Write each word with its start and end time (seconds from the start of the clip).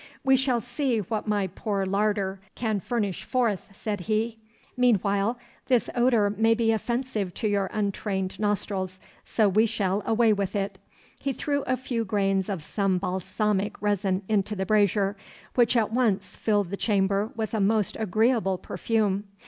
'We 0.23 0.35
shall 0.37 0.61
see 0.61 0.97
what 0.97 1.27
my 1.27 1.45
poor 1.45 1.85
larder 1.85 2.39
can 2.55 2.79
furnish 2.79 3.23
forth,' 3.23 3.67
said 3.71 3.99
he. 3.99 4.39
'Meanwhile, 4.75 5.37
this 5.67 5.91
odour 5.93 6.31
may 6.31 6.55
be 6.55 6.71
offensive 6.71 7.35
to 7.35 7.47
your 7.47 7.69
untrained 7.71 8.39
nostrils, 8.39 8.99
so 9.25 9.47
we 9.47 9.67
shall 9.67 10.01
away 10.07 10.33
with 10.33 10.55
it. 10.55 10.79
He 11.19 11.33
threw 11.33 11.61
a 11.67 11.77
few 11.77 12.03
grains 12.03 12.49
of 12.49 12.63
some 12.63 12.97
balsamic 12.97 13.79
resin 13.79 14.23
into 14.27 14.55
the 14.55 14.65
brazier, 14.65 15.15
which 15.53 15.77
at 15.77 15.93
once 15.93 16.35
filled 16.35 16.71
the 16.71 16.77
chamber 16.77 17.29
with 17.35 17.53
a 17.53 17.59
most 17.61 17.95
agreeable 17.99 18.57
perfume. 18.57 19.25